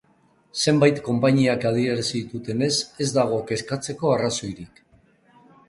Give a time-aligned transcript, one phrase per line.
[0.61, 2.71] Zenbait konpainiak adierazi dutenez,
[3.07, 4.85] ez dago kezkatzeko arrazoirik.